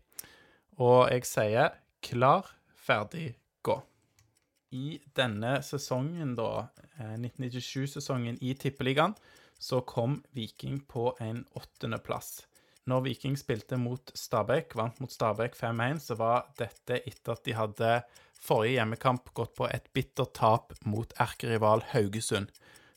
[0.83, 3.79] Og jeg sier klar, ferdig, gå.
[4.75, 9.15] I denne sesongen, da, 1997-sesongen i Tippeligaen,
[9.61, 12.39] så kom Viking på en åttendeplass
[12.89, 17.57] når Viking spilte mot Stabæk, vant mot Stabæk 5-1, så var dette etter at de
[17.57, 17.91] hadde
[18.41, 22.49] forrige hjemmekamp gått på et bittert tap mot erkerival Haugesund.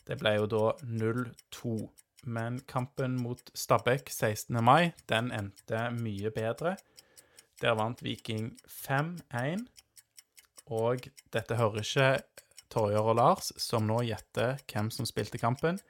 [0.07, 1.75] Det ble jo da 0-2.
[2.23, 4.55] Men kampen mot Stabæk 16.
[4.63, 6.77] mai, den endte mye bedre.
[7.59, 9.65] Der vant Viking 5-1.
[10.71, 12.07] Og dette hører ikke
[12.71, 15.81] Torjer og Lars, som nå gjetter hvem som spilte kampen.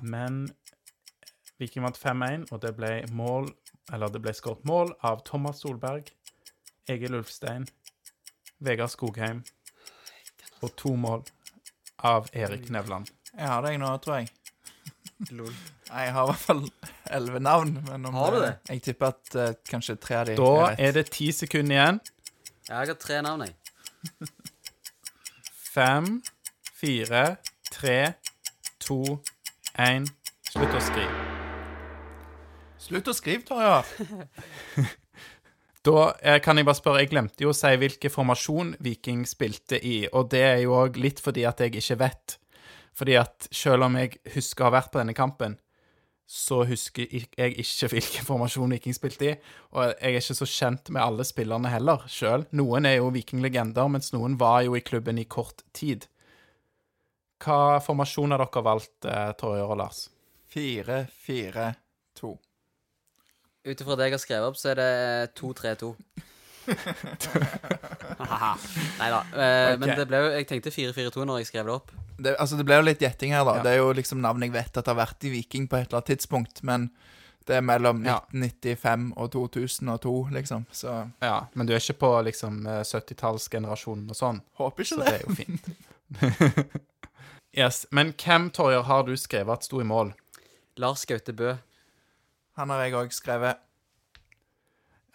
[0.00, 0.44] Men
[1.62, 3.50] Viking vant 5-1, og det ble mål
[3.92, 6.06] Eller det ble skåret mål av Thomas Solberg,
[6.90, 7.66] Egil Ulfstein,
[8.62, 9.42] Vegard Skogheim
[10.62, 11.24] og to mål
[12.06, 13.10] av Erik Nevland.
[13.32, 14.30] Jeg har deg nå, tror jeg.
[15.36, 15.50] Lol.
[15.90, 16.62] Nei, jeg har i hvert fall
[17.18, 17.74] elleve navn.
[17.88, 18.52] Men om har du det?
[18.70, 22.00] Jeg tipper at uh, kanskje tre av de Da er, er det ti sekunder igjen.
[22.68, 23.54] Jeg har tre navn, jeg.
[25.74, 26.14] Fem,
[26.78, 27.24] fire,
[27.72, 27.98] tre,
[28.82, 29.02] to,
[29.80, 30.08] én.
[30.52, 31.21] Slutt å skrive.
[32.92, 33.86] Slutt å skrive, Torjar.
[35.88, 39.78] da eh, kan jeg bare spørre, jeg glemte jo å si hvilken formasjon Viking spilte
[39.80, 42.34] i, og det er jo òg litt fordi at jeg ikke vet.
[42.92, 45.56] Fordi at selv om jeg husker å ha vært på denne kampen,
[46.28, 49.32] så husker jeg ikke hvilken formasjon Viking spilte i.
[49.72, 52.44] Og jeg er ikke så kjent med alle spillerne heller, sjøl.
[52.60, 56.04] Noen er jo Viking-legender, mens noen var jo i klubben i kort tid.
[57.40, 59.08] Hva formasjon har dere valgt,
[59.40, 60.10] Torje og Lars?
[60.52, 61.81] Fire, fire, to.
[63.64, 65.92] Ut ifra det jeg har skrevet opp, så er det 2-3-2.
[68.98, 69.20] Nei da.
[69.34, 69.96] Eh, Men Ok.
[69.98, 71.90] det ble jo Jeg tenkte 4-4-2 når jeg skrev det opp.
[72.22, 73.56] Det, altså, det ble jo litt gjetting her, da.
[73.56, 73.62] Ja.
[73.62, 75.98] Det er jo liksom navn jeg vet at har vært i Viking på et eller
[76.02, 76.90] annet tidspunkt, men
[77.46, 78.20] det er mellom Ja.
[78.30, 80.66] 1995 og 2002, liksom.
[80.72, 85.04] Så Ja, men du er ikke på liksom eh, 70-tallsgenerasjonen og sånn, håper så ikke
[85.04, 85.14] det det.
[85.14, 85.64] er jo fint.
[87.58, 90.12] yes, Men hvem, Torjer, har du skrevet at sto i mål?
[90.78, 91.56] Lars Gaute Bø.
[92.58, 93.60] Han har jeg òg skrevet.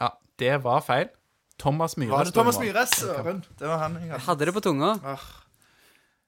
[0.02, 0.10] Ja,
[0.42, 1.10] det var feil.
[1.58, 2.58] Thomas Myhre Var det Thomas.
[2.62, 2.84] Myhre?
[2.90, 3.44] Søren.
[3.58, 4.26] Det var han jeg Jeg hadde.
[4.28, 4.92] hadde det på tunga.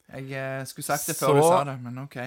[0.10, 2.18] Jeg eh, skulle sagt det før Så- du sa det, men OK.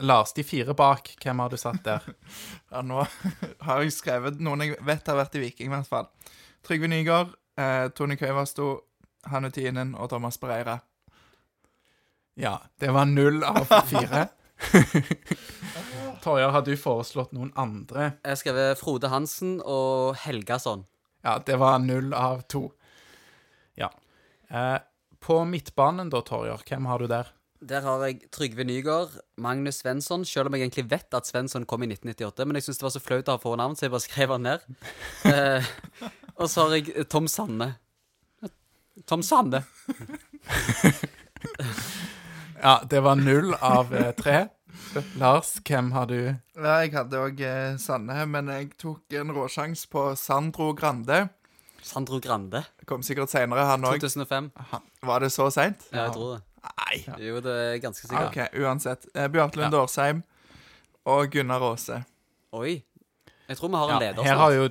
[0.00, 2.00] Lars, de fire bak, hvem har du satt der?
[2.72, 3.06] Ja, nå
[3.64, 6.08] har jeg skrevet noen jeg vet har vært i Viking, i hvert fall.
[6.64, 8.80] Trygve Nygaard, eh, Tony Køivasto,
[9.30, 10.80] Hanne Tienen og Thomas Bereira.
[12.36, 14.28] Ja, det var null av fire.
[16.24, 18.14] Torjer, har du foreslått noen andre?
[18.24, 20.86] Jeg skrev Frode Hansen og Helgason.
[21.24, 22.66] Ja, det var null av to.
[23.80, 23.90] Ja.
[24.48, 24.76] Eh,
[25.24, 27.32] på midtbanen da, Torjar, hvem har du der?
[27.64, 31.84] Der har jeg Trygve Nygaard, Magnus Svensson, selv om jeg egentlig vet at Svensson kom
[31.86, 32.44] i 1998.
[32.44, 34.48] Men jeg syns det var så flaut å ha fornavn, så jeg bare skrev han
[34.50, 34.68] ned.
[35.34, 35.64] Eh,
[36.34, 37.76] og så har jeg Tom Sanne.
[39.08, 39.62] Tom Sanne.
[42.64, 44.46] Ja, det var null av eh, tre.
[45.20, 46.16] Lars, hvem har du?
[46.56, 51.26] Ja, jeg hadde òg eh, Sanne, men jeg tok en råsjanse på Sandro Grande.
[51.84, 52.62] Sandro Grande.
[52.88, 54.00] Kom sikkert seinere, han òg.
[54.00, 54.48] 2005.
[55.04, 55.84] Var det så seint?
[55.92, 56.40] Ja, jeg tror det.
[56.64, 56.96] Nei.
[57.26, 58.32] Jo, det er ganske sikkert.
[58.32, 59.04] OK, uansett.
[59.12, 60.24] Eh, Bjarte Lund Årsheim
[61.04, 62.00] og Gunnar Aase.
[62.56, 62.78] Oi.
[63.50, 64.68] Jeg tror vi har en Ja, leder her har jo,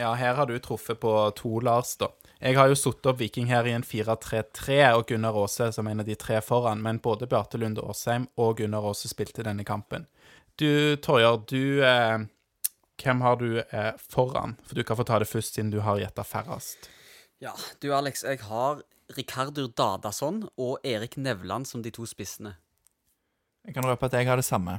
[0.00, 2.10] ja, her har du truffet på to Lars, da.
[2.40, 6.00] Jeg har jo satt opp Viking her i en 4-3-3 og Gunnar Aase som en
[6.00, 10.06] av de tre foran, men både Bjarte Lunde Aasheim og Gunnar Aase spilte denne kampen.
[10.56, 12.22] Du, Torjer, du eh,
[13.00, 14.56] Hvem har du eh, foran?
[14.64, 16.88] For du kan få ta det først, siden du har gjetta færrest.
[17.40, 18.82] Ja, du Alex, jeg har
[19.16, 22.54] Rikardur Dadason og Erik Nevland som de to spissene.
[23.64, 24.78] Jeg kan røpe at jeg har det samme.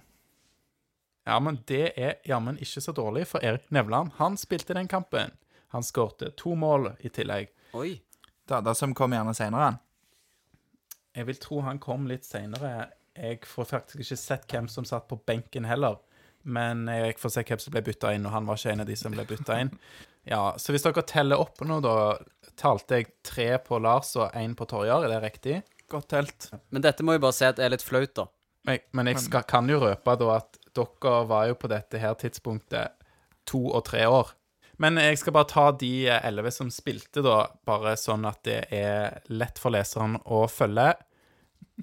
[1.30, 5.34] Ja, men det er jammen ikke så dårlig, for Erik Nevland, han spilte den kampen.
[5.72, 7.52] Han skårte to mål i tillegg.
[7.80, 7.96] Oi.
[8.48, 9.74] Dada som kom gjerne seinere.
[11.16, 12.90] Jeg vil tro han kom litt seinere.
[13.16, 16.00] Jeg får faktisk ikke sett hvem som satt på benken heller.
[16.44, 18.90] Men jeg får se hvem som ble bytta inn, og han var ikke en av
[18.90, 19.72] de som ble bytta inn.
[20.28, 22.18] Ja, Så hvis dere teller opp nå, da
[22.60, 25.06] talte jeg tre på Lars og én på Torjar.
[25.06, 25.62] Er det riktig?
[25.92, 26.50] Godt telt.
[26.70, 28.28] Men dette må jo bare si at det er litt flaut, da.
[28.68, 32.14] Men, men jeg skal, kan jo røpe da at dere var jo på dette her
[32.20, 32.94] tidspunktet
[33.50, 34.30] to og tre år.
[34.82, 39.20] Men jeg skal bare ta de elleve som spilte, da, bare sånn at det er
[39.30, 40.96] lett for leseren å følge.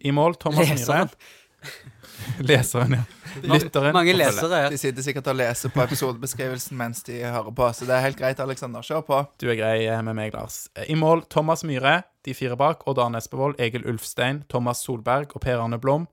[0.03, 1.13] I mål Thomas Leseren.
[1.13, 1.37] Myhre.
[2.49, 3.05] Leseren, ja.
[3.43, 3.93] Lytteren.
[3.95, 4.69] Mange lesere ja.
[4.71, 8.19] De sitter sikkert og leser på episodebeskrivelsen mens de hører på, så det er helt
[8.19, 8.85] greit, Aleksander.
[8.87, 9.19] Kjør på.
[9.43, 10.67] Du er grei med meg, Lars.
[10.87, 15.45] I mål Thomas Myhre, de fire bak, Odd Arne Espevold, Egil Ulfstein, Thomas Solberg og
[15.45, 16.07] Per Arne Blom.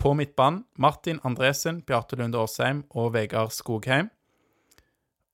[0.00, 4.08] På midtbanen Martin Andresen, Bjarte Lunde Åsheim og Vegard Skogheim.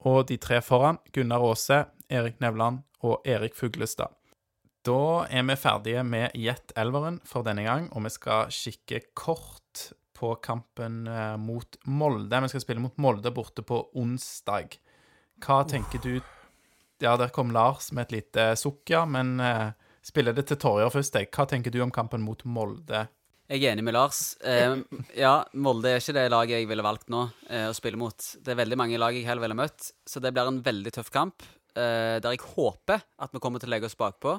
[0.06, 4.14] Og de tre foran Gunnar Aase, Erik Nevland og Erik Fuglestad.
[4.86, 9.88] Da er vi ferdige med Gjett elveren for denne gang, og vi skal kikke kort
[10.16, 12.38] på kampen eh, mot Molde.
[12.44, 14.78] Vi skal spille mot Molde borte på onsdag.
[15.42, 16.14] Hva tenker du
[17.02, 19.74] Ja, der kom Lars med et lite sukk, ja, men eh,
[20.06, 21.28] spiller det til Torjer først, jeg.
[21.34, 23.08] Hva tenker du om kampen mot Molde?
[23.46, 24.34] Jeg er enig med Lars.
[24.42, 24.80] Eh,
[25.14, 28.18] ja, Molde er ikke det laget jeg ville valgt nå eh, å spille mot.
[28.42, 31.12] Det er veldig mange lag jeg heller ville møtt, så det blir en veldig tøff
[31.14, 31.46] kamp.
[31.76, 34.34] Eh, der jeg håper at vi kommer til å legge oss bakpå.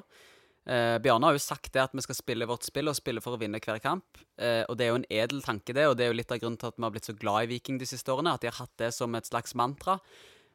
[0.68, 3.38] Eh, Bjarne har jo sagt det at vi skal spille vårt spill og spille for
[3.38, 4.20] å vinne hver kamp.
[4.36, 6.42] Eh, og det er jo en edel tanke, det, og det er jo litt av
[6.44, 8.36] grunnen til at vi har blitt så glad i Viking de siste årene.
[8.36, 10.02] At de har hatt det som et slags mantra.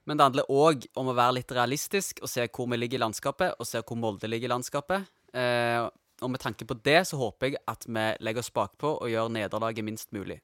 [0.04, 3.04] Men det handler òg om å være litt realistisk og se hvor vi ligger i
[3.06, 5.08] landskapet, og se hvor Molde ligger i landskapet.
[5.32, 5.88] Eh,
[6.22, 9.32] og med tanke på det så håper jeg at vi legger oss bakpå og gjør
[9.35, 10.40] nederlaget minst mulig.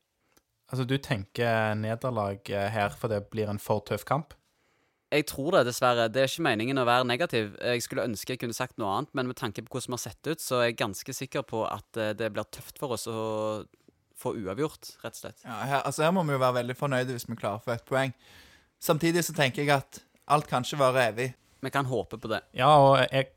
[0.69, 4.35] Altså, du tenker nederlag eh, her for det blir en for tøff kamp?
[5.09, 6.11] Jeg tror det, dessverre.
[6.13, 7.55] Det er ikke meningen å være negativ.
[7.65, 10.03] Jeg skulle ønske jeg kunne sagt noe annet, men med tanke på hvordan vi har
[10.05, 13.09] sett ut, så er jeg ganske sikker på at eh, det blir tøft for oss
[13.09, 13.17] å
[14.19, 15.41] få uavgjort, rett og slett.
[15.47, 17.77] Ja, her, altså her må vi jo være veldig fornøyde hvis vi klarer å få
[17.77, 18.13] ett poeng.
[18.83, 21.31] Samtidig så tenker jeg at alt kan ikke vare evig.
[21.65, 22.43] Vi kan håpe på det.
[22.59, 23.31] Ja, og jeg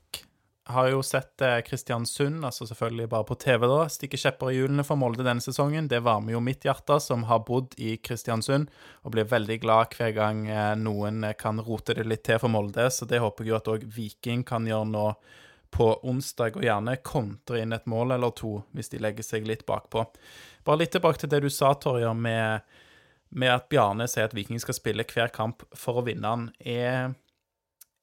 [0.74, 4.86] har jo sett eh, Kristiansund, altså selvfølgelig bare på TV, da, stikke kjepper i hjulene
[4.88, 5.90] for Molde denne sesongen.
[5.92, 8.72] Det varmer jo mitt hjerte, som har bodd i Kristiansund,
[9.06, 12.54] og blir veldig glad hver gang eh, noen eh, kan rote det litt til for
[12.54, 12.90] Molde.
[12.92, 15.08] Så det håper jeg jo at òg Viking kan gjøre nå
[15.72, 19.64] på onsdag, og gjerne kontre inn et mål eller to hvis de legger seg litt
[19.70, 20.04] bakpå.
[20.68, 22.68] Bare litt tilbake til det du sa, Torjer, med,
[23.32, 26.50] med at Bjarne sier at Viking skal spille hver kamp for å vinne den.
[26.76, 27.14] Er,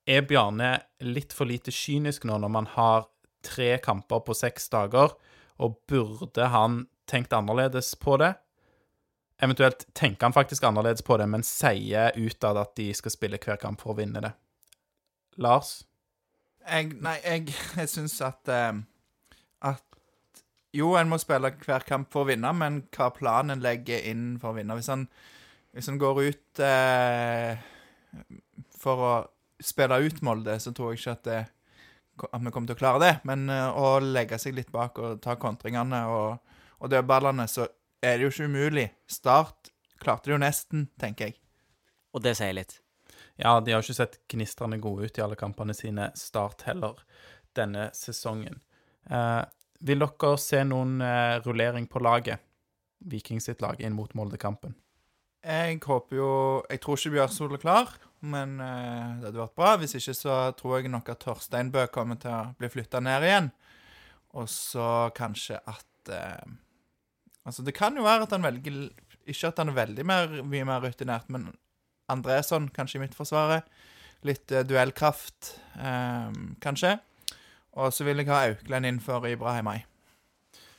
[0.08, 0.72] er Bjarne
[1.04, 3.08] litt for lite kynisk nå når man har
[3.44, 5.12] tre kamper på seks dager,
[5.58, 8.32] og burde han tenkt annerledes på det?
[9.42, 13.60] Eventuelt tenker han faktisk annerledes på det, men sier utad at de skal spille hver
[13.60, 14.32] kamp for å vinne det.
[15.38, 15.82] Lars?
[16.66, 18.80] Jeg, nei, jeg, jeg syns at eh,
[19.64, 19.84] At
[20.74, 24.50] Jo, en må spille hver kamp for å vinne, men hva planen legger inn for
[24.50, 25.06] å vinne Hvis han,
[25.72, 27.62] hvis han går ut eh,
[28.76, 29.12] for å
[29.60, 31.38] spille ut Molde, så tror jeg ikke at, det,
[32.28, 33.14] at vi kommer til å klare det.
[33.28, 37.66] Men eh, å legge seg litt bak og ta kontringene og, og dødballene, så
[38.02, 38.88] er det jo ikke umulig.
[39.10, 41.40] Start klarte det jo nesten, tenker jeg.
[42.14, 42.78] Og det sier litt.
[43.38, 46.98] Ja, de har ikke sett gnistrende gode ut i alle kampene sine, Start heller,
[47.54, 48.60] denne sesongen.
[49.10, 49.44] Eh,
[49.86, 52.42] vil dere se noen eh, rullering på laget?
[52.98, 54.74] Viking sitt lag inn mot Molde-kampen.
[55.38, 56.30] Jeg håper jo
[56.66, 59.74] Jeg tror ikke Bjørsol er klar, men uh, det hadde vært bra.
[59.80, 63.26] Hvis ikke så tror jeg nok at Torstein Bø kommer til å bli flytta ned
[63.26, 63.50] igjen.
[64.38, 66.56] Og så kanskje at uh,
[67.48, 68.74] Altså, det kan jo være at han velger
[69.24, 71.46] Ikke at han er veldig mer, mye mer rutinert, men
[72.12, 73.68] Andresson kanskje i midtforsvaret.
[74.28, 75.54] Litt uh, duellkraft,
[76.64, 76.96] kanskje.
[77.78, 79.78] Og så vil jeg ha Auklend inn for Ibrahimai.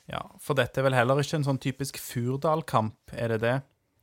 [0.09, 3.55] Ja, for dette er vel heller ikke en sånn typisk Furdal-kamp, er det det?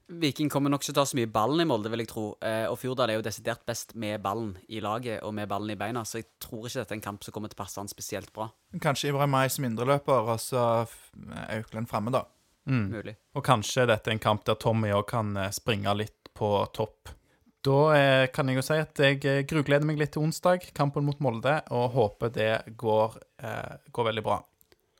[0.09, 2.27] Viking kommer nok ikke til å ta så mye ballen i Molde, vil jeg tro.
[2.40, 5.79] Eh, og Fjordal er jo desidert best med ballen i laget og med ballen i
[5.81, 7.90] beina, så jeg tror ikke dette er en kamp som kommer til å passe han
[7.90, 8.47] spesielt bra.
[8.83, 11.11] Kanskje Ibrahimai som indreløper, og så f-
[11.51, 12.23] Auklend framme, da.
[12.71, 12.87] Mm.
[12.95, 13.16] Mulig.
[13.35, 17.11] Og kanskje dette er en kamp der Tommy òg kan eh, springe litt på topp.
[17.66, 21.03] Da eh, kan jeg jo si at jeg eh, grugleder meg litt til onsdag, kampen
[21.07, 24.38] mot Molde, og håper det går, eh, går veldig bra.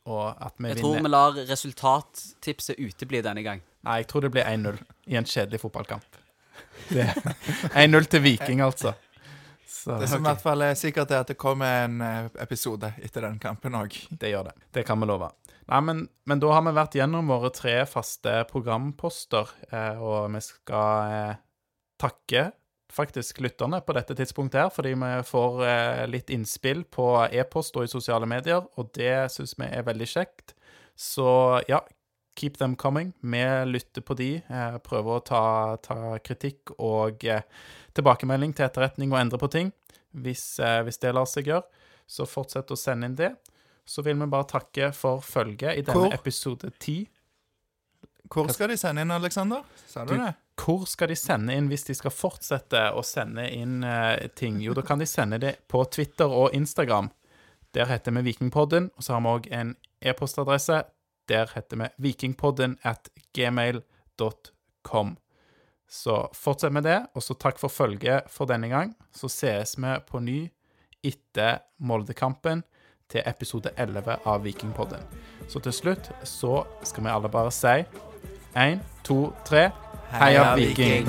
[0.07, 3.65] Og at vi Jeg tror vinner vi lar resultattipset utebli denne gang.
[3.87, 4.79] Nei, jeg tror det blir 1-0
[5.11, 6.23] i en kjedelig fotballkamp.
[6.91, 8.95] 1-0 til Viking, altså.
[9.67, 12.91] Så Det som i hvert fall er sikkert, er at det kommer en eh, episode
[13.03, 13.95] etter den kampen òg.
[14.11, 14.55] det gjør det.
[14.75, 15.31] Det kan vi love.
[15.67, 20.43] Nei, men, men da har vi vært gjennom våre tre faste programposter, eh, og vi
[20.43, 21.39] skal eh,
[22.03, 22.49] takke
[22.93, 27.85] faktisk lytterne på dette tidspunktet her, fordi vi får eh, litt innspill på e-post og
[27.85, 30.55] i sosiale medier, og det syns vi er veldig kjekt.
[30.97, 31.27] Så
[31.69, 31.81] ja,
[32.39, 33.13] keep them coming.
[33.21, 35.43] Vi lytter på de, eh, prøver å ta,
[35.83, 37.43] ta kritikk og eh,
[37.97, 39.73] tilbakemelding til etterretning og endre på ting.
[40.17, 41.67] Hvis, hvis det lar seg gjøre,
[42.09, 43.35] så fortsett å sende inn det.
[43.85, 46.15] Så vil vi bare takke for følget i denne Hvor?
[46.17, 47.03] episode ti.
[48.33, 49.63] Hvor skal de sende inn, Aleksander?
[49.87, 50.33] Sa du Du- det?
[50.57, 54.59] Hvor skal de sende inn hvis de skal fortsette å sende inn eh, ting?
[54.65, 57.11] Jo, da kan de sende det på Twitter og Instagram.
[57.77, 60.81] Der heter vi Vikingpodden, og så har vi òg en e-postadresse.
[61.29, 65.17] Der heter vi vikingpodden at gmail.com.
[65.89, 68.95] Så fortsett med det, og så takk for følget for denne gang.
[69.15, 70.39] Så sees vi på ny
[71.05, 72.65] etter Moldekampen
[73.11, 75.03] til episode 11 av Vikingpodden.
[75.49, 77.77] Så til slutt så skal vi alle bare si
[78.57, 79.69] én, to, tre
[80.13, 81.07] Heia Viking!